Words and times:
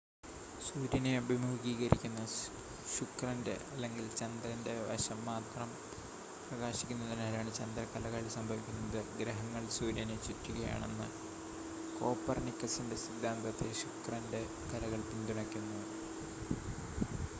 സൂര്യനെ 0.67 1.17
അഭിമുഖീകരിക്കുന്ന 1.17 2.21
ശുക്രന്റെ 2.93 3.53
അല്ലെങ്കിൽ 3.71 4.09
ചന്ദ്രന്റെ 4.15 4.73
വശം 4.87 5.25
മാത്രം 5.25 5.69
പ്രകാശിക്കുന്നതിനാലാണ് 6.47 7.53
ചന്ദ്രക്കലകൾ 7.53 8.23
സംഭവിക്കുന്നത്. 8.27 8.99
ഗ്രഹങ്ങൾ 9.19 9.65
സൂര്യനെ 9.69 10.17
ചുറ്റുകയാണെന്ന 10.27 11.05
കോപ്പർനിക്കസിന്റെ 11.99 12.95
സിദ്ധാന്തത്തെ 12.97 13.69
ശുക്രന്റെ 13.73 14.41
കലകൾ 14.73 15.01
പിന്തുണയ്ക്കുന്നു 15.11 15.81